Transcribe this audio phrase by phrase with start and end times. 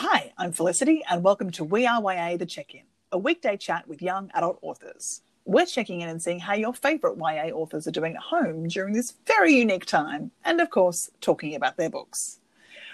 [0.00, 3.88] Hi, I'm Felicity, and welcome to We Are YA The Check In, a weekday chat
[3.88, 5.22] with young adult authors.
[5.44, 8.94] We're checking in and seeing how your favourite YA authors are doing at home during
[8.94, 12.38] this very unique time, and of course, talking about their books.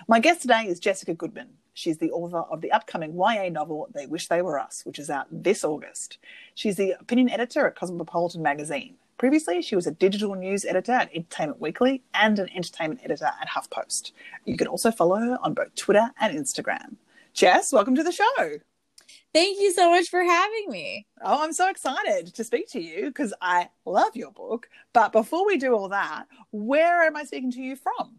[0.08, 1.50] My guest today is Jessica Goodman.
[1.74, 5.10] She's the author of the upcoming YA novel They Wish They Were Us, which is
[5.10, 6.16] out this August.
[6.54, 8.94] She's the opinion editor at Cosmopolitan magazine.
[9.16, 13.48] Previously, she was a digital news editor at Entertainment Weekly and an entertainment editor at
[13.48, 14.10] HuffPost.
[14.44, 16.96] You can also follow her on both Twitter and Instagram.
[17.32, 18.58] Jess, welcome to the show.
[19.32, 21.06] Thank you so much for having me.
[21.22, 24.68] Oh, I'm so excited to speak to you because I love your book.
[24.92, 28.16] But before we do all that, where am I speaking to you from?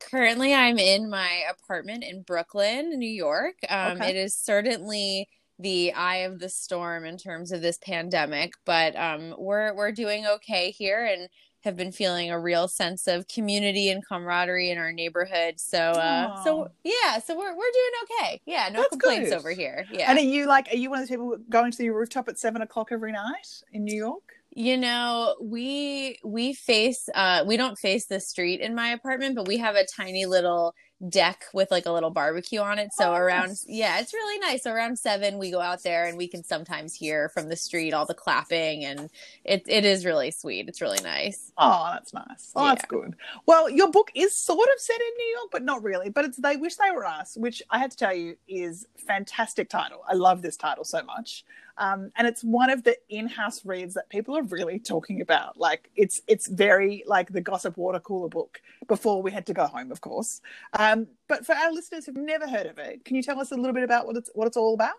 [0.00, 3.54] Currently, I'm in my apartment in Brooklyn, New York.
[3.68, 4.10] Um, okay.
[4.10, 9.34] It is certainly the eye of the storm in terms of this pandemic, but um,
[9.38, 11.28] we're we're doing okay here and
[11.64, 15.54] have been feeling a real sense of community and camaraderie in our neighborhood.
[15.58, 18.40] So uh, so yeah, so we're we're doing okay.
[18.44, 19.38] Yeah, no That's complaints good.
[19.38, 19.86] over here.
[19.90, 20.10] Yeah.
[20.10, 22.38] And are you like are you one of those people going to the rooftop at
[22.38, 24.22] seven o'clock every night in New York?
[24.50, 29.48] You know, we we face uh we don't face the street in my apartment, but
[29.48, 30.74] we have a tiny little
[31.08, 32.92] deck with like a little barbecue on it.
[32.92, 33.66] So oh, around nice.
[33.68, 34.62] yeah, it's really nice.
[34.62, 37.92] So around seven we go out there and we can sometimes hear from the street
[37.92, 39.10] all the clapping and
[39.44, 40.68] it it is really sweet.
[40.68, 41.52] It's really nice.
[41.58, 42.52] Oh, that's nice.
[42.56, 42.74] Oh, yeah.
[42.74, 43.16] that's good.
[43.46, 46.08] Well, your book is sort of set in New York, but not really.
[46.08, 49.68] But it's They Wish They Were Us, which I have to tell you is fantastic
[49.68, 50.02] title.
[50.08, 51.44] I love this title so much.
[51.76, 55.58] Um, and it's one of the in-house reads that people are really talking about.
[55.58, 59.66] Like it's it's very like the gossip water cooler book before we had to go
[59.66, 60.40] home, of course.
[60.72, 63.56] Um, but for our listeners who've never heard of it, can you tell us a
[63.56, 64.94] little bit about what it's what it's all about?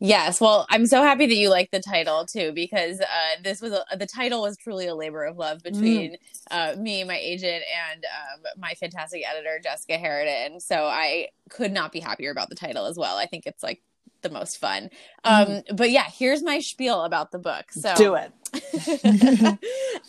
[0.00, 3.72] Yes, well, I'm so happy that you like the title too because uh, this was
[3.72, 6.16] a, the title was truly a labor of love between mm.
[6.50, 10.60] uh, me, my agent, and um, my fantastic editor Jessica Harriton.
[10.60, 13.16] So I could not be happier about the title as well.
[13.16, 13.82] I think it's like
[14.22, 14.90] the most fun.
[15.24, 15.76] Um, mm.
[15.76, 17.72] But yeah, here's my spiel about the book.
[17.72, 18.32] So do it.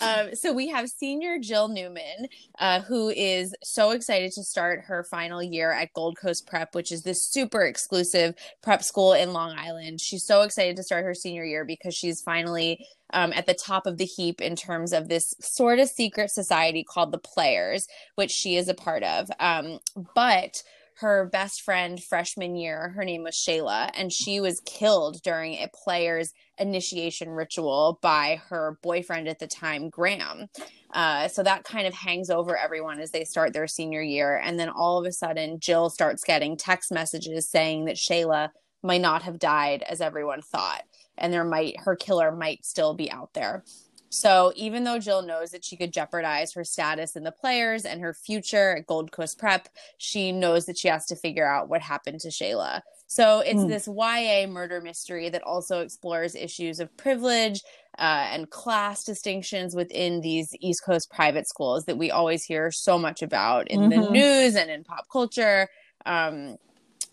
[0.01, 2.27] um, so we have senior Jill Newman,
[2.59, 6.91] uh, who is so excited to start her final year at Gold Coast Prep, which
[6.91, 9.99] is this super exclusive prep school in Long Island.
[9.99, 13.85] She's so excited to start her senior year because she's finally um, at the top
[13.85, 18.31] of the heap in terms of this sort of secret society called the Players, which
[18.31, 19.29] she is a part of.
[19.39, 19.79] Um,
[20.15, 20.63] but
[20.99, 22.89] her best friend freshman year.
[22.89, 28.77] Her name was Shayla, and she was killed during a player's initiation ritual by her
[28.83, 30.47] boyfriend at the time, Graham.
[30.93, 34.41] Uh, so that kind of hangs over everyone as they start their senior year.
[34.43, 38.49] And then all of a sudden, Jill starts getting text messages saying that Shayla
[38.83, 40.83] might not have died as everyone thought,
[41.17, 43.63] and there might her killer might still be out there.
[44.09, 48.01] So even though Jill knows that she could jeopardize her status in the players and
[48.01, 51.81] her future at Gold Coast Prep, she knows that she has to figure out what
[51.81, 52.81] happened to Shayla.
[53.07, 53.67] So it's mm.
[53.67, 57.61] this YA murder mystery that also explores issues of privilege
[57.97, 62.99] uh, and class distinctions within these East Coast private schools that we always hear so
[62.99, 64.01] much about in mm-hmm.
[64.01, 65.67] the news and in pop culture.
[66.05, 66.57] Um,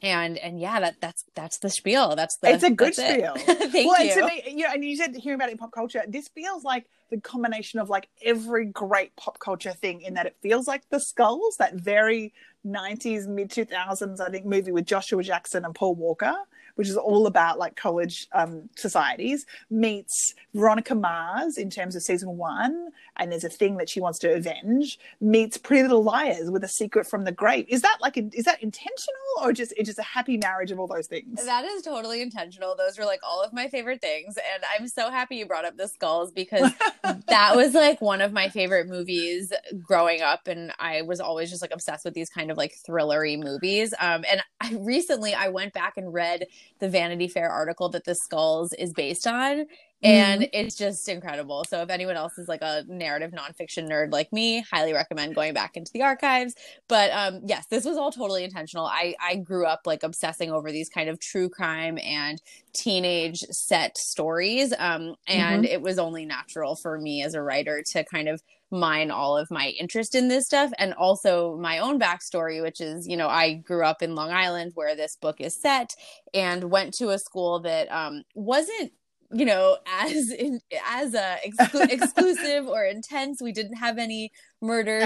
[0.03, 2.17] and and yeah that that's that's the spiel.
[2.17, 3.35] That's the it's a good spiel.
[3.37, 5.73] Thank well, you to me you know and you said hearing about it in pop
[5.73, 10.27] culture this feels like the combination of like every great pop culture thing in that
[10.27, 12.33] it feels like the skulls that very
[12.67, 16.35] 90s mid 2000s i think movie with joshua jackson and paul walker
[16.77, 22.37] which is all about like college um, societies, meets Veronica Mars in terms of season
[22.37, 24.99] one, and there's a thing that she wants to avenge.
[25.21, 27.67] Meets Pretty Little Liars with a secret from the grave.
[27.69, 30.87] Is that like is that intentional or just it's just a happy marriage of all
[30.87, 31.45] those things?
[31.45, 32.77] That is totally intentional.
[32.77, 35.77] Those were like all of my favorite things, and I'm so happy you brought up
[35.77, 36.71] the skulls because
[37.29, 41.63] that was like one of my favorite movies growing up, and I was always just
[41.63, 43.95] like obsessed with these kind of like thrillery movies.
[43.99, 46.47] Um, and I recently I went back and read
[46.79, 49.67] the Vanity Fair article that the skulls is based on.
[50.07, 50.51] And mm.
[50.53, 51.65] it's just incredible.
[51.69, 55.53] So if anyone else is like a narrative nonfiction nerd like me, highly recommend going
[55.53, 56.55] back into the archives.
[56.87, 58.87] But um, yes, this was all totally intentional.
[58.87, 62.41] I I grew up like obsessing over these kind of true crime and
[62.73, 64.73] teenage set stories.
[64.79, 65.73] Um, and mm-hmm.
[65.73, 69.51] it was only natural for me as a writer to kind of mine all of
[69.51, 73.55] my interest in this stuff and also my own backstory, which is, you know, I
[73.55, 75.95] grew up in Long Island where this book is set
[76.35, 78.93] and went to a school that um, wasn't
[79.33, 84.31] you know as in, as a exclu- exclusive or intense we didn't have any
[84.61, 85.03] murders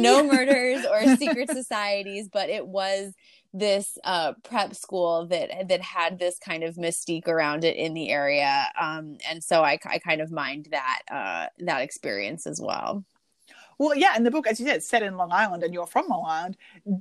[0.00, 3.12] no murders or secret societies but it was
[3.52, 8.10] this uh, prep school that that had this kind of mystique around it in the
[8.10, 13.04] area, um, and so I, I kind of mined that uh, that experience as well.
[13.80, 15.86] Well, yeah, in the book, as you said, it's set in Long Island, and you're
[15.86, 16.58] from Long Island.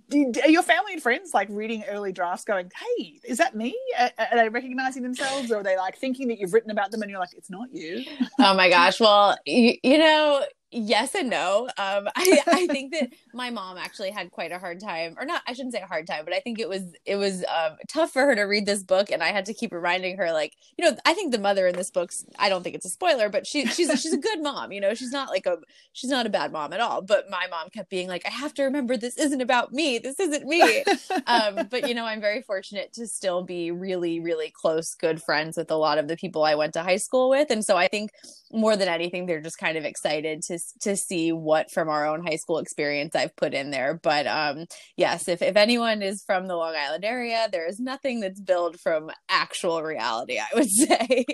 [0.08, 3.78] Did, are your family and friends like reading early drafts, going, "Hey, is that me?"
[4.00, 7.02] Are, are they recognizing themselves, or are they like thinking that you've written about them,
[7.02, 8.06] and you're like, "It's not you"?
[8.40, 9.02] Oh my gosh!
[9.02, 11.68] Well, you, you know, yes and no.
[11.78, 15.42] Um, I, I think that my mom actually had quite a hard time, or not.
[15.48, 18.12] I shouldn't say a hard time, but I think it was it was um, tough
[18.12, 20.86] for her to read this book, and I had to keep reminding her, like, you
[20.86, 22.26] know, I think the mother in this book's.
[22.38, 24.72] I don't think it's a spoiler, but she she's she's a good mom.
[24.72, 25.58] You know, she's not like a
[25.94, 27.02] she's not a bad mom at all.
[27.02, 30.00] But my mom kept being like, I have to remember this isn't about me.
[30.00, 30.84] This isn't me.
[31.28, 35.58] um, but you know, I'm very fortunate to still be really really close, good friends
[35.58, 37.88] with a lot of the people I went to high school with, and so I
[37.88, 38.12] think
[38.52, 42.26] more than anything, they're just kind of excited to to see what from our own
[42.26, 44.00] high school experience I've put in there.
[44.02, 44.66] But um,
[44.98, 48.80] yes, if if anyone is from the Long Island area, there is nothing that's billed
[48.80, 50.40] from actual reality.
[50.40, 51.26] I would say.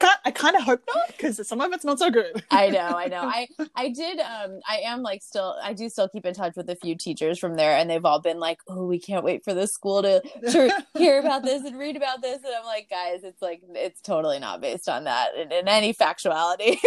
[0.24, 2.42] I kind of hope not because some of it's not so good.
[2.50, 3.20] I know, I know.
[3.22, 4.20] I I did.
[4.20, 5.56] Um, I am like still.
[5.62, 8.20] I do still keep in touch with a few teachers from there, and they've all
[8.20, 11.78] been like, "Oh, we can't wait for the school to to hear about this and
[11.78, 15.34] read about this." And I'm like, guys, it's like it's totally not based on that
[15.36, 16.78] in, in any factuality.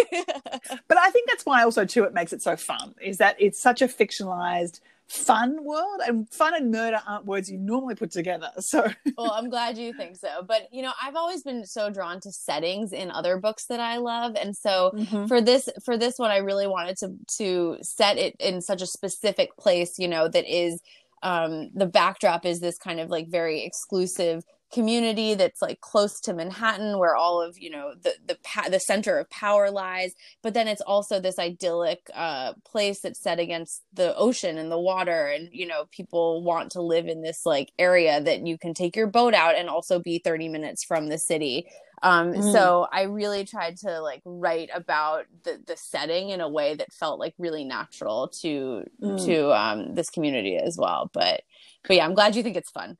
[0.88, 3.60] but I think that's why also too it makes it so fun is that it's
[3.60, 8.50] such a fictionalized fun world and fun and murder aren't words you normally put together
[8.60, 8.86] so
[9.18, 12.30] well i'm glad you think so but you know i've always been so drawn to
[12.30, 15.26] settings in other books that i love and so mm-hmm.
[15.26, 18.88] for this for this one i really wanted to to set it in such a
[18.88, 20.82] specific place you know that is
[21.24, 26.34] um the backdrop is this kind of like very exclusive community that's like close to
[26.34, 30.54] Manhattan where all of you know the the pa- the center of power lies but
[30.54, 35.28] then it's also this idyllic uh place that's set against the ocean and the water
[35.28, 38.96] and you know people want to live in this like area that you can take
[38.96, 41.66] your boat out and also be 30 minutes from the city
[42.04, 42.52] um mm.
[42.52, 46.92] so i really tried to like write about the the setting in a way that
[46.92, 49.26] felt like really natural to mm.
[49.26, 51.42] to um this community as well but
[51.88, 52.98] but yeah, I'm glad you think it's fun.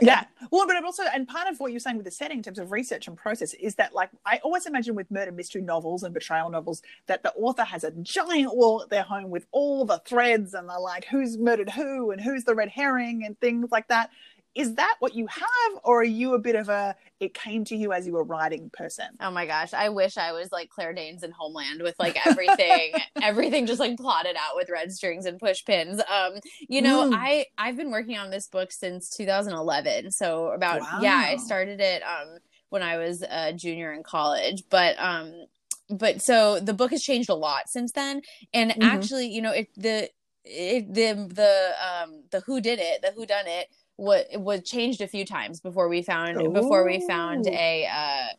[0.00, 0.24] yeah.
[0.50, 2.72] Well, but also, and part of what you're saying with the setting in terms of
[2.72, 6.50] research and process is that, like, I always imagine with murder mystery novels and betrayal
[6.50, 10.52] novels that the author has a giant wall at their home with all the threads
[10.52, 14.10] and the like, who's murdered who and who's the red herring and things like that
[14.54, 17.76] is that what you have or are you a bit of a it came to
[17.76, 20.92] you as you were writing person oh my gosh i wish i was like claire
[20.92, 25.38] danes in homeland with like everything everything just like plotted out with red strings and
[25.38, 26.34] push pins um
[26.68, 27.14] you know mm.
[27.14, 30.98] i i've been working on this book since 2011 so about wow.
[31.00, 32.38] yeah i started it um
[32.68, 35.32] when i was a junior in college but um
[35.90, 38.22] but so the book has changed a lot since then
[38.52, 38.82] and mm-hmm.
[38.82, 40.08] actually you know it the
[40.44, 43.68] it, the the um the who did it the who done it
[44.02, 46.50] what was changed a few times before we found Ooh.
[46.50, 48.34] before we found a uh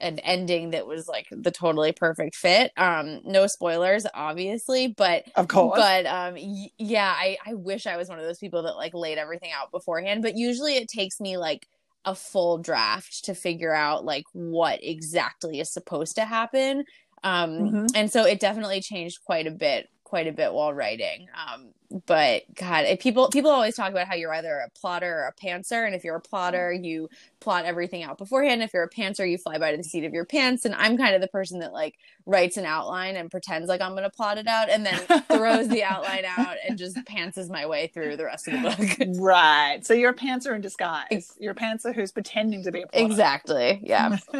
[0.00, 5.46] an ending that was like the totally perfect fit um no spoilers obviously but of
[5.46, 8.74] course but um y- yeah i i wish i was one of those people that
[8.74, 11.68] like laid everything out beforehand but usually it takes me like
[12.04, 16.84] a full draft to figure out like what exactly is supposed to happen
[17.22, 17.86] um mm-hmm.
[17.94, 21.68] and so it definitely changed quite a bit quite a bit while writing um
[22.06, 25.32] but god eh, people people always talk about how you're either a plotter or a
[25.32, 26.84] pantser and if you're a plotter mm-hmm.
[26.84, 27.08] you
[27.44, 28.62] plot everything out beforehand.
[28.62, 31.14] If you're a pantser you fly by the seat of your pants and i'm kind
[31.14, 34.38] of the person that like writes an outline and pretends like i'm going to plot
[34.38, 34.96] it out and then
[35.28, 39.08] throws the outline out and just pantses my way through the rest of the book.
[39.24, 39.84] Right.
[39.84, 41.34] So you're a pantser in disguise.
[41.38, 43.06] You're a pantser who's pretending to be a plotter.
[43.06, 43.80] exactly.
[43.82, 44.16] Yeah.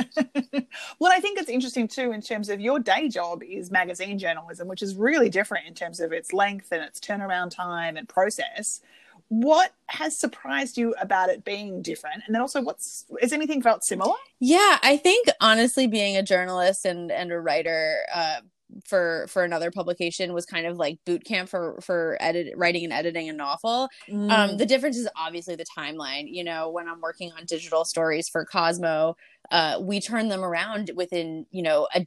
[0.99, 4.67] Well i think it's interesting too in terms of your day job is magazine journalism
[4.67, 8.81] which is really different in terms of its length and its turnaround time and process
[9.29, 12.23] what has surprised you about it being different?
[12.27, 14.15] And then also what's is anything felt similar?
[14.41, 18.41] Yeah i think honestly being a journalist and and a writer uh,
[18.87, 22.93] for for another publication was kind of like boot camp for for edit writing and
[22.93, 23.89] editing a novel.
[24.11, 24.31] Um, mm.
[24.31, 26.25] um the difference is obviously the timeline.
[26.27, 29.17] You know when i'm working on digital stories for cosmo
[29.51, 32.07] uh we turn them around within you know a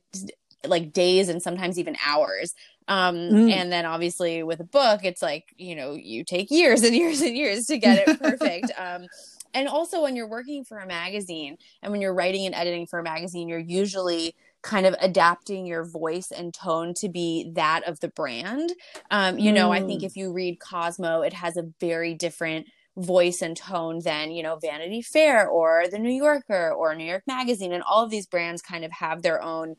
[0.66, 2.54] like days and sometimes even hours
[2.88, 3.52] um mm.
[3.52, 7.22] and then obviously with a book it's like you know you take years and years
[7.22, 9.06] and years to get it perfect um
[9.54, 13.00] and also when you're working for a magazine and when you're writing and editing for
[13.00, 18.00] a magazine you're usually kind of adapting your voice and tone to be that of
[18.00, 18.72] the brand
[19.12, 19.56] um you mm.
[19.56, 20.06] know i think mm.
[20.06, 22.68] if you read cosmo it has a very different
[22.98, 27.22] voice and tone than you know vanity fair or the new yorker or new york
[27.28, 29.76] magazine and all of these brands kind of have their own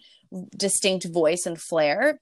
[0.56, 2.20] distinct voice and flair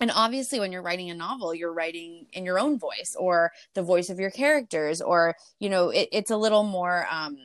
[0.00, 3.82] and obviously when you're writing a novel you're writing in your own voice or the
[3.82, 7.36] voice of your characters or you know it, it's a little more um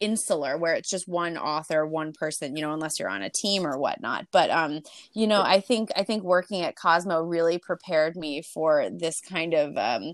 [0.00, 3.66] insular where it's just one author one person you know unless you're on a team
[3.66, 4.80] or whatnot but um
[5.14, 9.54] you know i think i think working at cosmo really prepared me for this kind
[9.54, 10.12] of um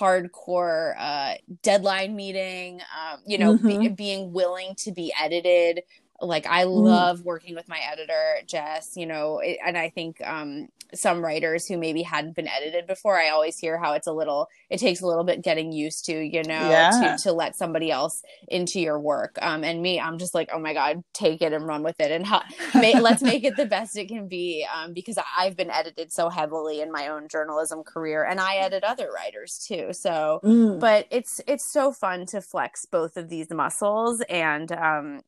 [0.00, 3.66] hardcore uh deadline meeting um you know Mhm.
[3.66, 5.82] be, being willing to be edited
[6.20, 6.82] like i Mm.
[6.84, 11.66] love working with my editor jess you know it, and i think um some writers
[11.66, 15.00] who maybe hadn't been edited before i always hear how it's a little it takes
[15.00, 17.16] a little bit getting used to you know Yeah.
[17.16, 20.58] to to let somebody else into your work um and me i'm just like oh
[20.60, 22.42] my god take it and run with it and how,
[22.74, 26.28] ma- let's make it the best it can be um because i've been edited so
[26.28, 30.78] heavily in my own journalism career and i edit other writers too so Mm.
[30.80, 35.20] but it's it's so fun to flex both of these muscles and um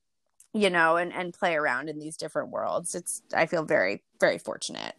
[0.54, 4.38] you know and and play around in these different worlds it's i feel very very
[4.38, 4.94] fortunate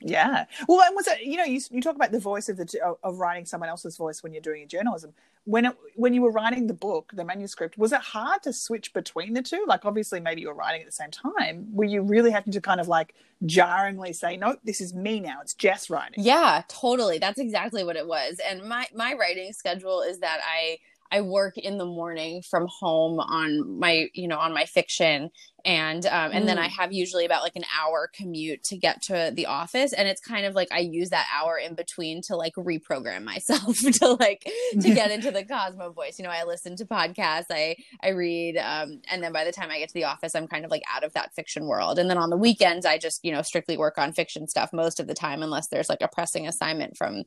[0.00, 0.44] Yeah.
[0.68, 2.98] Well, and was it you know you you talk about the voice of the of-
[3.02, 5.14] of writing someone else's voice when you're doing your journalism.
[5.46, 8.92] When it, when you were writing the book, the manuscript, was it hard to switch
[8.94, 9.62] between the two?
[9.66, 11.68] Like obviously maybe you were writing at the same time.
[11.78, 13.14] Were you really having to kind of like
[13.46, 15.38] jarringly say, "No, this is me now.
[15.42, 17.18] It's Jess writing." Yeah, totally.
[17.18, 18.40] That's exactly what it was.
[18.48, 20.78] And my my writing schedule is that I
[21.10, 25.30] I work in the morning from home on my you know on my fiction
[25.64, 26.64] and um and then Mm.
[26.64, 30.20] I have usually about like an hour commute to get to the office and it's
[30.20, 34.44] kind of like I use that hour in between to like reprogram myself to like
[34.80, 36.18] to get into the Cosmo voice.
[36.18, 39.70] You know, I listen to podcasts, I I read um and then by the time
[39.70, 41.98] I get to the office I'm kind of like out of that fiction world.
[41.98, 45.00] And then on the weekends I just, you know, strictly work on fiction stuff most
[45.00, 47.24] of the time unless there's like a pressing assignment from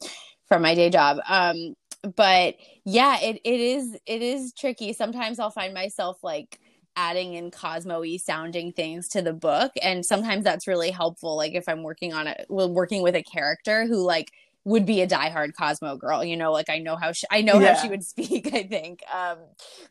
[0.48, 1.18] from my day job.
[1.28, 1.76] Um
[2.16, 4.94] but yeah, it it is it is tricky.
[4.94, 6.60] Sometimes I'll find myself like
[6.96, 11.70] adding in cosmo-y sounding things to the book and sometimes that's really helpful like if
[11.70, 14.32] i'm working on it well, working with a character who like
[14.66, 17.60] would be a diehard cosmo girl you know like i know how she i know
[17.60, 17.76] Yeah.
[17.76, 19.38] how she would speak i think um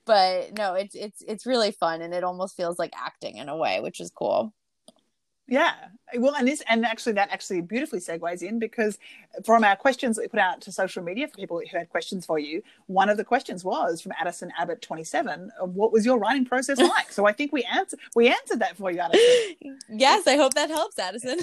[0.04, 3.56] but no it's it's it's really fun and it almost feels like acting in a
[3.56, 4.52] way which is cool
[5.48, 5.75] Yeah.
[6.14, 8.98] Well, and this, and actually, that actually beautifully segues in because
[9.44, 12.25] from our questions that we put out to social media for people who had questions
[12.25, 15.50] for you, one of the questions was from Addison Abbott twenty seven.
[15.60, 17.12] What was your writing process like?
[17.12, 19.78] so I think we answered we answered that for you, Addison.
[19.90, 21.38] yes i hope that helps addison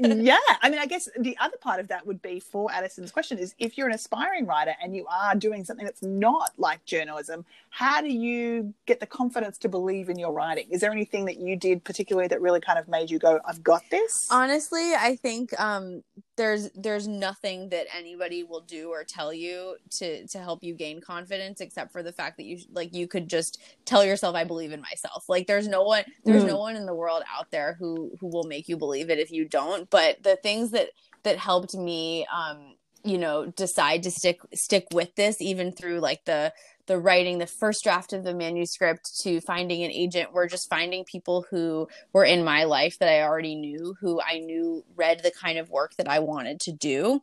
[0.00, 0.38] yeah.
[0.62, 3.54] I mean, I guess the other part of that would be for Addison's question is
[3.58, 8.00] if you're an aspiring writer and you are doing something that's not like journalism, how
[8.00, 10.66] do you get the confidence to believe in your writing?
[10.70, 13.62] Is there anything that you did particularly that really kind of made you go, I've
[13.62, 14.05] got this?
[14.30, 16.02] Honestly i think um
[16.36, 21.00] there's there's nothing that anybody will do or tell you to to help you gain
[21.00, 24.72] confidence except for the fact that you like you could just tell yourself i believe
[24.72, 26.48] in myself like there's no one there's Mm.
[26.48, 29.30] no one in the world out there who who will make you believe it if
[29.30, 30.88] you don't but the things that
[31.22, 36.24] that helped me um you know decide to stick stick with this even through like
[36.24, 36.52] the
[36.86, 41.04] the writing the first draft of the manuscript to finding an agent were just finding
[41.04, 45.30] people who were in my life that I already knew, who I knew read the
[45.32, 47.20] kind of work that I wanted to do.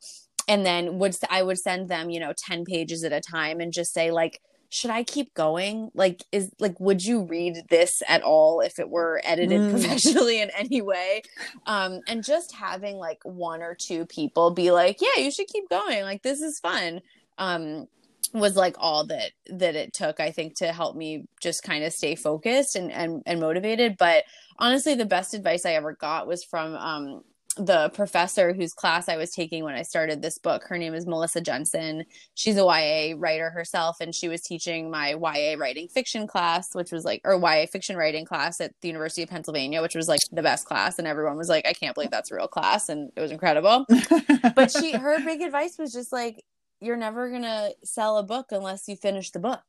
[0.48, 3.72] And then would I would send them, you know, 10 pages at a time and
[3.72, 5.92] just say like should I keep going?
[5.94, 9.70] Like is like would you read this at all if it were edited Mm.
[9.70, 11.22] professionally in any way?
[11.68, 15.70] Um and just having like one or two people be like, "Yeah, you should keep
[15.70, 16.04] going.
[16.04, 17.02] Like this is fun."
[17.38, 17.88] Um
[18.34, 21.94] was like all that that it took i think to help me just kind of
[21.94, 24.24] stay focused and and, and motivated but
[24.58, 27.24] honestly the best advice i ever got was from um
[27.58, 30.64] the professor whose class I was taking when I started this book.
[30.64, 32.06] Her name is Melissa Jensen.
[32.34, 36.92] She's a YA writer herself, and she was teaching my YA writing fiction class, which
[36.92, 40.20] was like, or YA fiction writing class at the University of Pennsylvania, which was like
[40.32, 40.98] the best class.
[40.98, 42.90] And everyone was like, I can't believe that's a real class.
[42.90, 43.86] And it was incredible
[44.56, 46.44] but she her big advice was just like
[46.84, 49.64] you're never gonna sell a book unless you finish the book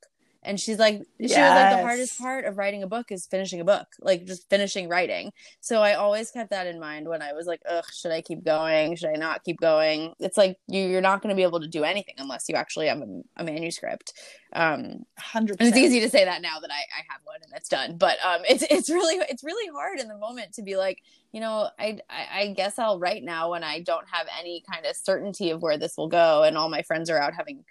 [0.45, 3.61] and she's like she was like the hardest part of writing a book is finishing
[3.61, 5.33] a book like just finishing writing.
[5.61, 8.45] So i always kept that in mind when i was like ugh should i keep
[8.45, 8.97] going?
[8.97, 10.15] Should i not keep going?
[10.21, 12.89] It's like you, you're not going to be able to do anything unless you actually
[12.89, 14.13] have a, a manuscript.
[14.53, 17.69] Um Hundred it's easy to say that now that I, I have one and it's
[17.69, 21.03] done but um it's it's really it's really hard in the moment to be like
[21.33, 24.87] you know I, I i guess i'll write now when i don't have any kind
[24.87, 27.65] of certainty of where this will go and all my friends are out having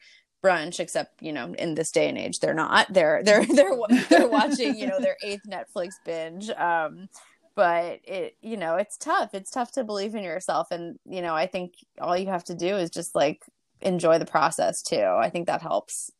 [0.43, 3.77] brunch except you know in this day and age they're not they're they're they're
[4.09, 7.07] they're watching you know their eighth netflix binge um
[7.55, 11.33] but it you know it's tough it's tough to believe in yourself and you know
[11.33, 13.45] i think all you have to do is just like
[13.81, 16.11] enjoy the process too i think that helps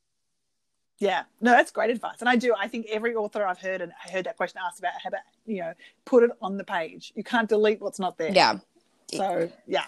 [1.00, 2.54] Yeah, no, that's great advice, and I do.
[2.58, 5.22] I think every author I've heard and I heard that question asked about how about
[5.46, 5.74] you know
[6.06, 7.12] put it on the page.
[7.16, 8.32] You can't delete what's not there.
[8.32, 8.60] yeah
[9.12, 9.86] So yeah.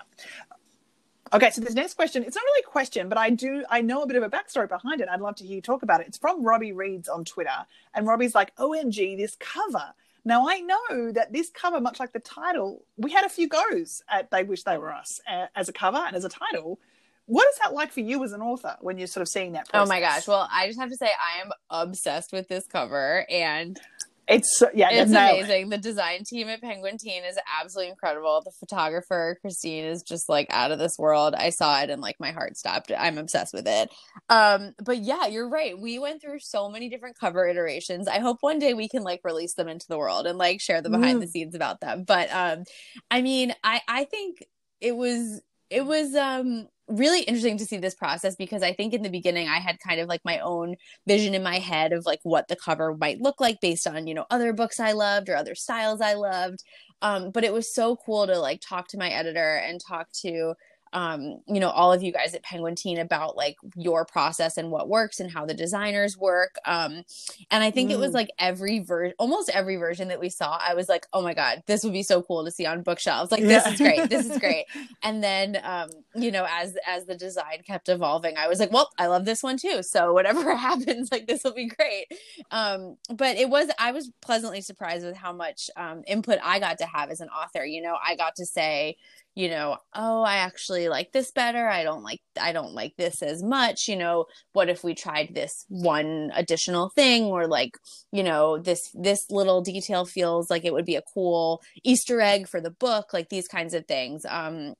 [1.33, 4.03] Okay, so this next question, it's not really a question, but I do, I know
[4.03, 5.09] a bit of a backstory behind it.
[5.09, 6.07] I'd love to hear you talk about it.
[6.07, 7.65] It's from Robbie Reads on Twitter.
[7.93, 9.93] And Robbie's like, OMG, this cover.
[10.23, 14.03] Now, I know that this cover, much like the title, we had a few goes
[14.09, 16.79] at They Wish They Were Us uh, as a cover and as a title.
[17.27, 19.67] What is that like for you as an author when you're sort of seeing that
[19.67, 19.87] process?
[19.87, 20.27] Oh my gosh.
[20.27, 23.25] Well, I just have to say, I am obsessed with this cover.
[23.29, 23.79] And
[24.27, 25.69] it's yeah, it's amazing.
[25.69, 28.41] The design team at Penguin Teen is absolutely incredible.
[28.43, 31.35] The photographer Christine is just like out of this world.
[31.35, 32.91] I saw it and like my heart stopped.
[32.97, 33.89] I'm obsessed with it.
[34.29, 35.77] Um, but yeah, you're right.
[35.77, 38.07] We went through so many different cover iterations.
[38.07, 40.81] I hope one day we can like release them into the world and like share
[40.81, 41.21] the behind mm.
[41.21, 42.03] the scenes about them.
[42.03, 42.63] But um,
[43.11, 44.43] I mean, I I think
[44.81, 49.01] it was it was um really interesting to see this process because I think in
[49.01, 50.75] the beginning I had kind of like my own
[51.07, 54.13] vision in my head of like what the cover might look like based on, you
[54.13, 56.63] know, other books I loved or other styles I loved.
[57.01, 60.53] Um, but it was so cool to like talk to my editor and talk to
[60.95, 64.71] um, you know, all of you guys at Penguin Teen about like your process and
[64.71, 66.55] what works and how the designers work.
[66.65, 67.03] Um,
[67.51, 67.95] and I think mm.
[67.95, 68.15] it was mm.
[68.15, 71.63] like every version, almost every version that we saw, I was like, oh my God,
[71.67, 73.29] this would be so cool to see on bookshelves.
[73.29, 73.47] Like, yeah.
[73.47, 74.09] this is great.
[74.09, 74.67] This is great.
[75.03, 78.89] and then, um, you know, as, as the design kept evolving, I was like, well,
[78.97, 79.83] I love this one too.
[79.83, 82.07] So whatever happens, like, this will be great.
[82.51, 86.77] Um, but it was, I was pleasantly surprised with how much, um, input I got
[86.77, 87.65] to have as an author.
[87.65, 88.95] You know, I got to say,
[89.35, 91.67] you know oh i actually like this better.
[91.67, 95.35] I don't like i don't like this as much you know what if we tried
[95.35, 97.77] this one additional thing or like
[98.11, 102.47] you know this this little detail feels like it would be a cool easter egg
[102.47, 104.25] for the book like these kinds of things.
[104.27, 104.73] Um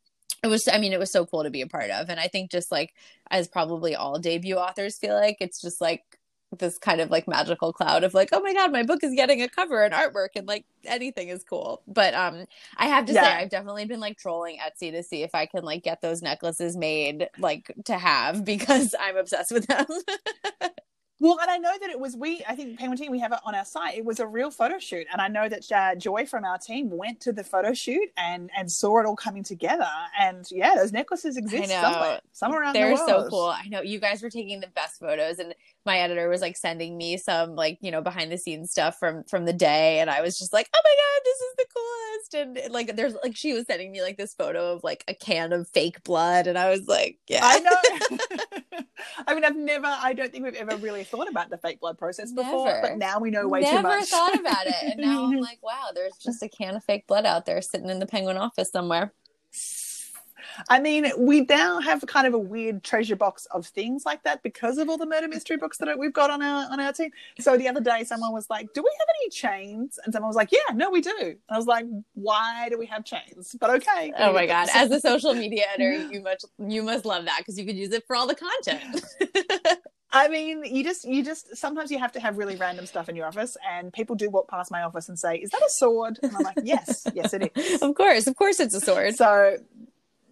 [0.44, 2.10] it was i mean it was so cool to be a part of.
[2.10, 2.94] And i think just like
[3.30, 6.04] as probably all debut authors feel like it's just like
[6.60, 9.42] this kind of like magical cloud of like, oh my god, my book is getting
[9.42, 11.82] a cover and artwork and like anything is cool.
[11.88, 12.46] But um
[12.78, 13.24] I have to yeah.
[13.24, 16.22] say I've definitely been like trolling Etsy to see if I can like get those
[16.22, 19.86] necklaces made like to have because I'm obsessed with them.
[21.20, 22.44] Well, and I know that it was we.
[22.48, 23.98] I think Penguin Teen we have it on our site.
[23.98, 26.90] It was a real photo shoot, and I know that uh, Joy from our team
[26.90, 29.88] went to the photo shoot and and saw it all coming together.
[30.20, 33.08] And yeah, those necklaces exist somewhere, somewhere around They're the world.
[33.08, 33.46] so cool.
[33.46, 35.56] I know you guys were taking the best photos, and
[35.86, 39.24] my editor was like sending me some like you know behind the scenes stuff from
[39.24, 42.66] from the day, and I was just like, oh my god, this is the coolest.
[42.66, 45.54] And like there's like she was sending me like this photo of like a can
[45.54, 48.18] of fake blood, and I was like, yeah, I know.
[49.28, 49.88] I mean, I've never.
[49.88, 52.82] I don't think we've ever really thought about the fake blood process before, Never.
[52.82, 53.92] but now we know way Never too much.
[53.92, 56.84] I never thought about it, and now I'm like, wow, there's just a can of
[56.84, 59.14] fake blood out there sitting in the penguin office somewhere.
[60.70, 64.44] I mean, we now have kind of a weird treasure box of things like that
[64.44, 67.12] because of all the murder mystery books that we've got on our on our team.
[67.40, 70.36] So the other day, someone was like, "Do we have any chains?" And someone was
[70.36, 74.14] like, "Yeah, no, we do." I was like, "Why do we have chains?" But okay.
[74.18, 74.70] Oh my god!
[74.74, 77.92] As a social media editor, you much you must love that because you could use
[77.92, 79.04] it for all the content.
[80.16, 83.18] I mean, you just you just sometimes you have to have really random stuff in
[83.18, 86.20] your office, and people do walk past my office and say, "Is that a sword?"
[86.24, 89.16] And I'm like, "Yes, yes, it is." Of course, of course, it's a sword.
[89.16, 89.58] So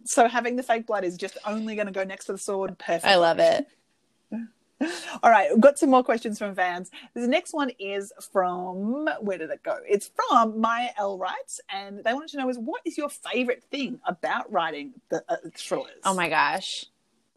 [0.05, 2.77] so having the fake blood is just only going to go next to the sword.
[2.79, 3.05] Perfect.
[3.05, 3.67] I love it.
[5.21, 6.89] All right, we've got some more questions from fans.
[7.13, 9.79] The next one is from where did it go?
[9.87, 13.63] It's from Maya L writes, and they wanted to know is what is your favorite
[13.69, 16.01] thing about writing the uh, thrillers?
[16.05, 16.85] Oh my gosh,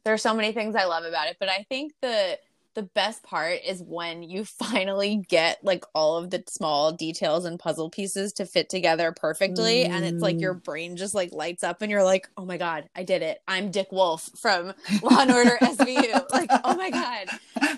[0.07, 2.39] there are so many things I love about it, but I think the
[2.77, 7.59] the best part is when you finally get like all of the small details and
[7.59, 9.89] puzzle pieces to fit together perfectly mm.
[9.89, 10.63] and it's like your mm.
[10.63, 13.71] brain just like lights up and you're like oh my god i did it i'm
[13.71, 14.67] dick wolf from
[15.03, 17.27] law and order svu like oh my god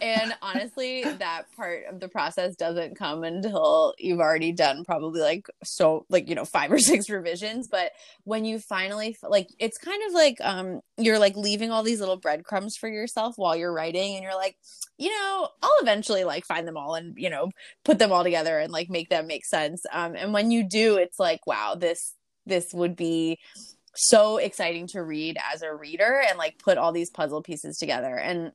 [0.02, 5.46] and honestly that part of the process doesn't come until you've already done probably like
[5.62, 7.92] so like you know five or six revisions but
[8.24, 12.16] when you finally like it's kind of like um you're like leaving all these little
[12.16, 14.56] breadcrumbs for yourself while you're writing and you're like
[14.98, 17.50] you know, I'll eventually like find them all and, you know,
[17.84, 19.87] put them all together and like make them make sense.
[19.92, 22.14] Um, and when you do, it's like, wow, this,
[22.46, 23.38] this would be
[23.94, 28.16] so exciting to read as a reader and like put all these puzzle pieces together.
[28.16, 28.52] And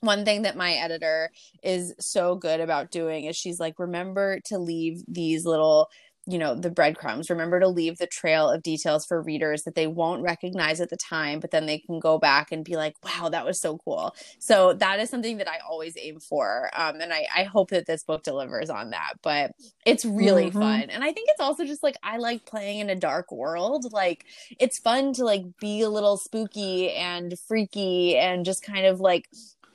[0.00, 1.30] one thing that my editor
[1.62, 5.88] is so good about doing is she's like, remember to leave these little
[6.26, 9.88] you know the breadcrumbs remember to leave the trail of details for readers that they
[9.88, 13.28] won't recognize at the time but then they can go back and be like wow
[13.28, 17.12] that was so cool so that is something that i always aim for um, and
[17.12, 19.52] I, I hope that this book delivers on that but
[19.84, 20.60] it's really mm-hmm.
[20.60, 23.92] fun and i think it's also just like i like playing in a dark world
[23.92, 24.24] like
[24.60, 29.28] it's fun to like be a little spooky and freaky and just kind of like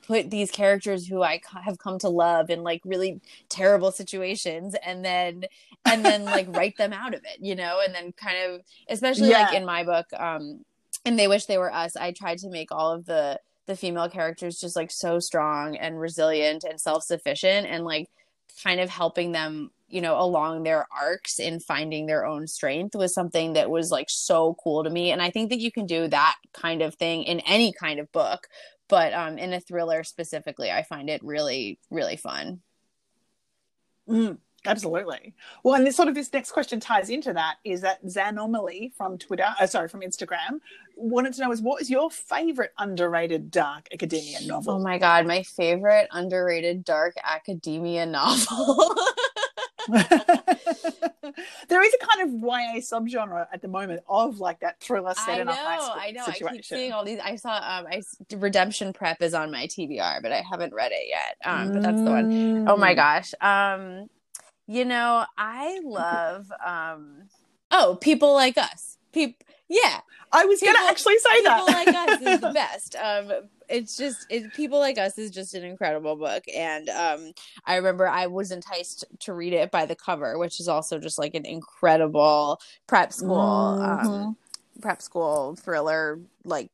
[0.08, 5.04] put these characters who I have come to love in like really terrible situations and
[5.04, 5.44] then
[5.84, 9.28] and then like write them out of it, you know, and then kind of especially
[9.28, 9.42] yeah.
[9.42, 10.64] like in my book um
[11.04, 11.94] and they wish they were us.
[11.94, 16.00] I tried to make all of the the female characters just like so strong and
[16.00, 18.08] resilient and self sufficient and like
[18.64, 23.12] kind of helping them you know along their arcs in finding their own strength was
[23.12, 26.08] something that was like so cool to me and i think that you can do
[26.08, 28.48] that kind of thing in any kind of book
[28.88, 32.60] but um in a thriller specifically i find it really really fun
[34.08, 35.34] Mm, absolutely.
[35.62, 39.18] Well, and this sort of this next question ties into that is that Xanomaly from
[39.18, 40.60] Twitter, uh, sorry, from Instagram,
[40.96, 44.74] wanted to know is what is your favorite underrated dark academia novel?
[44.74, 48.94] oh my god my favorite underrated dark academia novel
[51.68, 55.38] there is a kind of YA subgenre at the moment of like that thriller set
[55.38, 56.24] I in know, a high school I know.
[56.26, 57.18] I keep seeing all these.
[57.22, 58.02] I saw um, I
[58.36, 61.36] Redemption Prep is on my TBR, but I haven't read it yet.
[61.44, 62.64] Um, but that's the one.
[62.66, 62.96] Oh my Mm.
[62.96, 63.34] gosh.
[63.40, 64.08] Um,
[64.66, 67.28] you know, I love um,
[67.70, 68.96] oh, people like us.
[69.12, 70.00] People, yeah,
[70.32, 71.84] I was going to actually say people that.
[71.86, 72.96] People like us is the best.
[72.96, 73.32] Um,
[73.68, 77.32] it's just it, people like us is just an incredible book, and um,
[77.64, 81.18] I remember I was enticed to read it by the cover, which is also just
[81.18, 83.76] like an incredible prep school.
[83.80, 84.36] Um, Mhm.
[84.80, 86.70] Prep school thriller like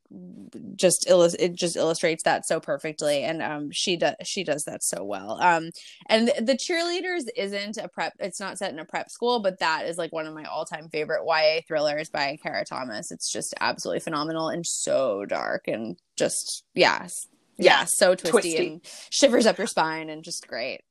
[0.75, 4.83] just illus- it just illustrates that so perfectly and um she does she does that
[4.83, 5.41] so well.
[5.41, 5.69] Um
[6.07, 9.59] and the, the cheerleaders isn't a prep it's not set in a prep school but
[9.59, 13.11] that is like one of my all-time favorite YA thrillers by Kara Thomas.
[13.11, 18.67] It's just absolutely phenomenal and so dark and just yes yeah, Yeah, so twisty, twisty.
[18.67, 20.81] and shivers up your spine and just great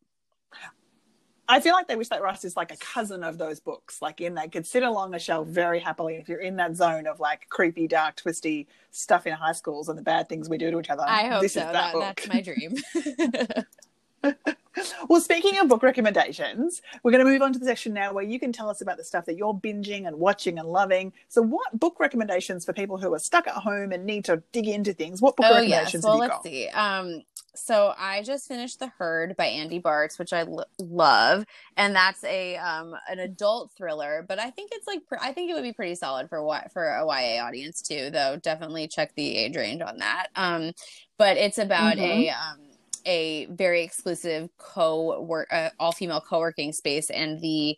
[1.48, 4.00] I feel like They Wish They Were Us is like a cousin of those books,
[4.00, 6.16] like in they could sit along a shelf very happily.
[6.16, 9.98] If you're in that zone of like creepy, dark, twisty stuff in high schools and
[9.98, 11.04] the bad things we do to each other.
[11.06, 11.60] I hope this so.
[11.60, 12.40] is that, that, that's my
[14.24, 14.54] dream
[15.08, 18.24] Well, speaking of book recommendations, we're going to move on to the section now where
[18.24, 21.12] you can tell us about the stuff that you're binging and watching and loving.
[21.28, 24.66] So, what book recommendations for people who are stuck at home and need to dig
[24.66, 25.20] into things?
[25.20, 26.42] What book oh yes recommendations well have you let's got?
[26.42, 27.22] see um
[27.56, 31.44] so i just finished the herd by andy bartz which i l- love
[31.76, 35.50] and that's a um an adult thriller but i think it's like pr- i think
[35.50, 39.14] it would be pretty solid for what for a ya audience too though definitely check
[39.14, 40.72] the age range on that um
[41.16, 42.58] but it's about a um
[43.06, 47.76] a very exclusive co work uh, all female co-working space and the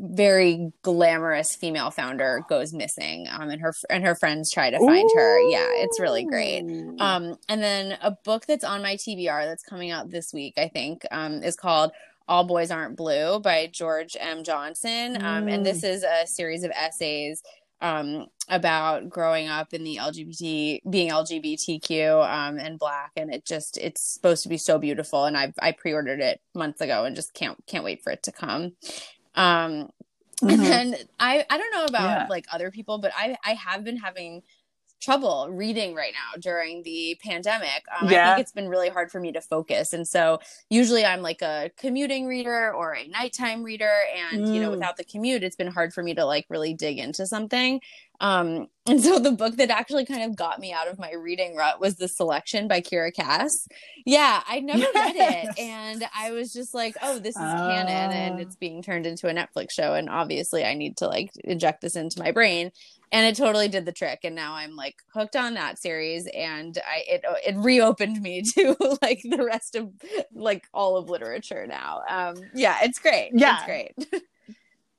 [0.00, 5.08] very glamorous female founder goes missing um and her and her friends try to find
[5.14, 6.64] her yeah it's really great
[6.98, 10.68] um, and then a book that's on my TBR that's coming out this week, I
[10.68, 11.92] think, um, is called
[12.28, 14.44] All Boys Aren't Blue by George M.
[14.44, 15.22] Johnson.
[15.22, 17.42] Um, and this is a series of essays
[17.84, 23.76] um, about growing up in the LGBT, being LGBTQ um, and Black, and it just
[23.78, 25.26] it's supposed to be so beautiful.
[25.26, 28.32] And I I pre-ordered it months ago and just can't can't wait for it to
[28.32, 28.72] come.
[29.36, 29.90] Um,
[30.48, 30.70] and Mhm.
[30.70, 32.26] then I I don't know about Yeah.
[32.28, 34.42] like other people, but I I have been having
[35.04, 37.84] trouble reading right now during the pandemic.
[38.00, 40.40] Um, I think it's been really hard for me to focus, and so
[40.70, 43.92] usually I'm like a commuting reader or a nighttime reader,
[44.32, 44.72] and you know Mm.
[44.72, 47.80] without the commute, it's been hard for me to like really dig into something.
[48.20, 51.56] Um, and so the book that actually kind of got me out of my reading
[51.56, 53.66] rut was The Selection by Kiera Cass.
[54.06, 58.34] Yeah, I'd never read it, and I was just like, oh, this is canon, and
[58.36, 58.42] Ah.
[58.42, 61.96] it's being turned into a Netflix show, and obviously I need to like inject this
[61.96, 62.70] into my brain
[63.14, 66.78] and it totally did the trick and now i'm like hooked on that series and
[66.86, 69.90] i it it reopened me to like the rest of
[70.34, 73.56] like all of literature now um yeah it's great Yeah.
[73.56, 74.22] it's great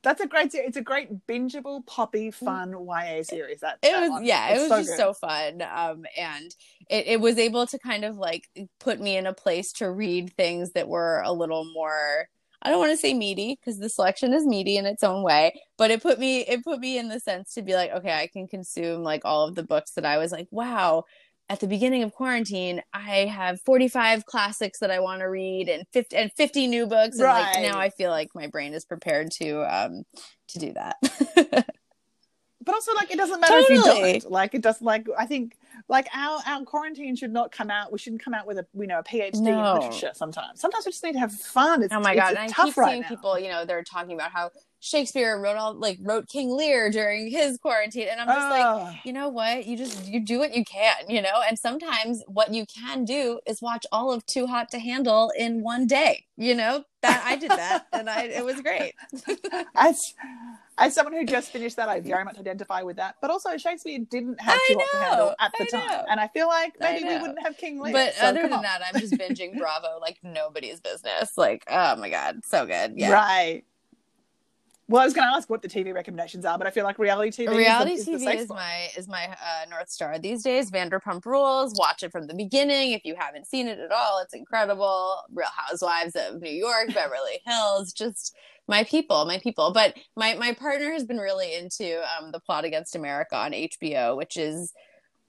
[0.04, 0.68] That's a great series.
[0.68, 3.62] It's a great bingeable, poppy, fun YA series.
[3.62, 4.24] That, it that was one.
[4.26, 4.98] yeah It's it was so just good.
[5.00, 6.56] so fun um and
[6.92, 8.48] it, it was able to kind of like
[8.80, 12.30] put me in a place to read things that were a little more
[12.66, 15.62] I don't want to say meaty because the selection is meaty in its own way,
[15.78, 18.28] but it put me it put me in the sense to be like, okay, I
[18.28, 21.04] can consume like all of the books that I was like, wow,
[21.48, 25.86] at the beginning of quarantine, I have 45 classics that I want to read and
[25.94, 27.20] 50 and 50 new books.
[27.20, 30.04] And like now I feel like my brain is prepared to um
[30.50, 31.66] to do that.
[32.66, 35.56] but also like it doesn't matter if you don't like it doesn't like i think
[35.88, 38.88] like our our quarantine should not come out we shouldn't come out with a you
[38.88, 39.76] know a phd No.
[39.76, 42.32] in literature sometimes sometimes we just need to have fun it's, Oh my god!
[42.32, 43.08] it's and I tough keep right seeing now.
[43.08, 44.50] people, you know, they're talking about how
[44.86, 49.00] Shakespeare wrote all like wrote King Lear during his quarantine, and I'm just like, ah.
[49.04, 49.66] you know what?
[49.66, 51.42] You just you do what you can, you know.
[51.48, 55.64] And sometimes what you can do is watch all of Too Hot to Handle in
[55.64, 56.26] one day.
[56.38, 58.94] You know that I did that, and I it was great.
[59.76, 60.14] as
[60.78, 63.98] as someone who just finished that i very much identify with that but also shakespeare
[64.12, 66.06] didn't have too hot to handle at the I time know.
[66.10, 68.62] and i feel like maybe we wouldn't have king lear but so other than on.
[68.64, 71.38] that, I'm just binging Bravo like nobody's business.
[71.38, 72.94] Like, oh my god, so good.
[72.98, 73.14] Yeah.
[73.14, 73.64] right
[74.88, 77.00] Well, I was going to ask what the TV recommendations are, but I feel like
[77.00, 77.56] reality TV.
[77.58, 78.58] Reality is the, is TV the is spot.
[78.58, 80.70] my is my uh, north star these days.
[80.70, 81.74] Vanderpump Rules.
[81.76, 84.20] Watch it from the beginning if you haven't seen it at all.
[84.24, 85.22] It's incredible.
[85.34, 87.94] Real Housewives of New York, Beverly Hills.
[87.94, 88.36] Just
[88.68, 89.72] my people, my people.
[89.74, 94.16] But my my partner has been really into um, the Plot Against America on HBO,
[94.16, 94.72] which is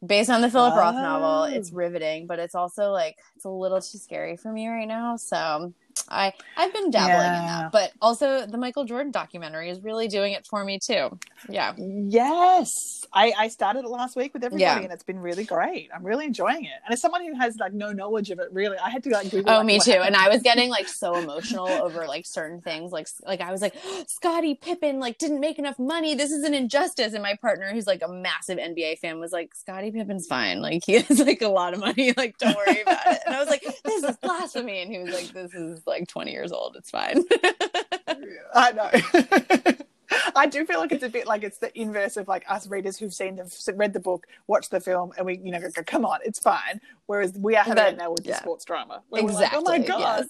[0.06, 1.44] based on the Philip Roth novel.
[1.44, 1.76] It's Oh.
[1.76, 5.16] riveting, but it's also like it's a little too scary for me right now.
[5.16, 5.72] So
[6.08, 10.32] I I've been dabbling in that, but also the Michael Jordan documentary is really doing
[10.32, 11.18] it for me too.
[11.48, 11.74] Yeah.
[11.78, 14.78] Yes, I, I started it last week with everybody, Yeah.
[14.80, 15.90] and it's been really great.
[15.94, 16.72] I'm really enjoying it.
[16.84, 19.30] And as someone who has like no knowledge of it, really, I had to like
[19.30, 19.50] Google.
[19.52, 19.92] Oh, like, me too.
[19.92, 20.14] happened.
[20.14, 22.92] And I was getting like so emotional over like certain things.
[22.92, 23.74] Like, like I was like,
[24.08, 26.14] Scottie Pippen like didn't make enough money.
[26.14, 27.12] This is an injustice.
[27.12, 30.60] And my partner, who's like a massive NBA fan, was like, Scottie Pippen's fine.
[30.60, 32.12] Like he has like a lot of money.
[32.16, 33.18] Like don't worry about it.
[33.26, 34.80] And I was like, this is blasphemy.
[34.82, 36.76] And he was like, this is like 20 years old.
[36.76, 37.24] It's fine.
[38.54, 39.76] I know.
[40.36, 42.96] I do feel like it's a bit like it's the inverse of like us readers
[42.96, 45.82] who've seen the read the book, watched the film, and we you know go, go,
[45.82, 46.80] come on, it's fine.
[47.06, 49.02] Whereas we are having That- it now with the sports drama.
[49.12, 49.34] exactly.
[49.44, 50.26] like, oh my god.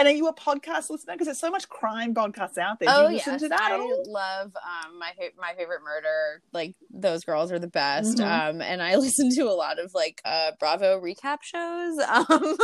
[0.00, 1.14] And are you a podcast listener?
[1.14, 2.88] Because there's so much crime podcasts out there.
[2.88, 6.42] Do Oh you listen yes, to that I love um, my my favorite murder.
[6.52, 8.18] Like those girls are the best.
[8.18, 8.50] Mhm.
[8.50, 11.98] Um, and I listen to a lot of like uh, Bravo recap shows.
[12.08, 12.56] Um,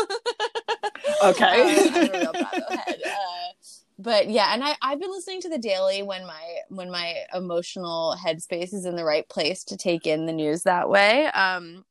[1.25, 1.89] Okay.
[1.95, 3.01] A real Bravo head.
[3.05, 3.53] Uh,
[3.99, 8.17] but yeah, and I I've been listening to the Daily when my when my emotional
[8.25, 11.27] headspace is in the right place to take in the news that way.
[11.27, 11.85] Um,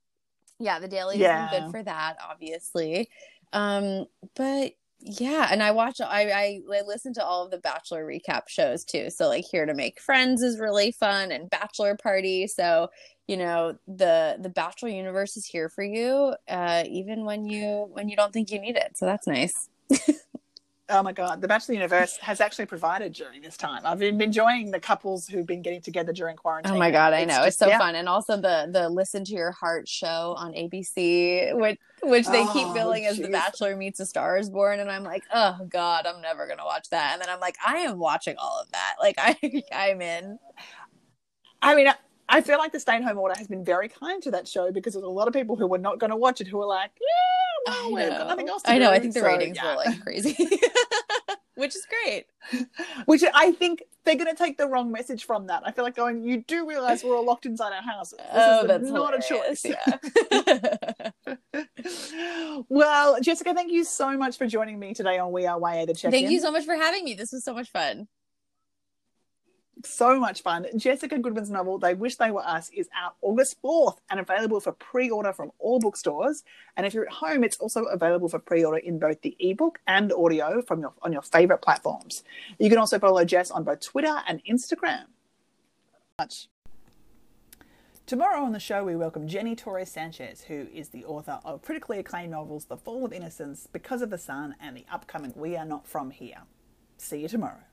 [0.60, 1.50] yeah, the Daily has Yeah.
[1.50, 3.10] been good for that, obviously.
[3.54, 4.06] Um,
[4.36, 4.74] but
[5.08, 8.84] yeah, and I watch I, I I listen to all of the Bachelor recap shows
[8.84, 9.12] too.
[9.12, 12.48] So like Here to Make Friends is really fun and Bachelor Party.
[12.48, 12.90] So
[13.28, 18.10] you know the the Bachelor universe is here for you, uh, even when you when
[18.10, 18.98] you don't think you need it.
[18.98, 19.70] So that's nice.
[20.88, 23.82] Oh my god, the Bachelor Universe has actually provided during this time.
[23.86, 26.74] I've been enjoying the couples who've been getting together during quarantine.
[26.74, 27.80] Oh my god, I know it's so yeah.
[27.80, 32.44] fun, and also the the Listen to Your Heart show on ABC, which which they
[32.54, 33.30] keep Oh, billing as The.
[33.30, 36.90] Bachelor Meets a Star is Born, and I'm like, oh god, I'm never gonna watch
[36.92, 40.38] that, and then I'm like, I am watching all of that, like I I'm in.
[41.64, 41.96] I mean, I,
[42.30, 44.72] I feel like the stay at home order has been very kind to that show
[44.72, 46.66] because there's a lot of people who were not going to watch it who were
[46.66, 46.92] like,
[47.66, 48.28] yeah, well, I oh, we've know.
[48.28, 48.92] nothing else I know.
[48.92, 49.72] I think the So, ratings yeah.
[49.72, 50.36] were like crazy,
[51.56, 52.26] which is great.
[53.06, 55.64] Which I think they're going to take the wrong message from that.
[55.66, 58.20] I feel like going, you do realize we're all locked inside our houses.
[58.20, 59.66] This oh, is that's not a choice.
[59.66, 59.86] Yeah.
[62.70, 65.94] well, Jessica, thank you so much for joining me today on We Are YA the
[65.94, 67.16] Check Thank you so much for having me.
[67.16, 68.08] This was so much fun.
[69.86, 70.66] So much fun.
[70.76, 74.72] Jessica Goodman's novel, They Wish They Were Us, is out August 4th and available for
[74.72, 76.44] pre order from all bookstores.
[76.76, 79.80] And if you're at home, it's also available for pre order in both the ebook
[79.88, 82.24] and audio from your, on your favorite platforms.
[82.60, 85.06] You can also follow Jess on both Twitter and Instagram.
[86.18, 86.48] Much.
[88.08, 92.00] Tomorrow on the show, we welcome Jenny Torres Sanchez, who is the author of critically
[92.00, 95.66] acclaimed novels The Fall of Innocence, Because of the Sun, and the upcoming We Are
[95.66, 96.44] Not From Here.
[96.98, 97.64] See you tomorrow.